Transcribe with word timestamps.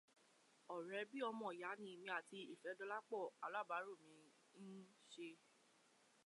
Ọ̀rẹ́ 0.75 1.07
bí 1.09 1.17
ọmọ 1.29 1.45
ìyá 1.57 1.71
ni 1.83 1.87
èmi 1.95 2.09
àti 2.17 2.39
Ìfẹ́dọ̀lápọ̀, 2.53 3.23
alábáárò 3.45 3.91
mi 4.03 4.09
ni 4.21 4.27
ó 4.55 4.57
ń 4.69 4.75
ṣe. 5.13 5.27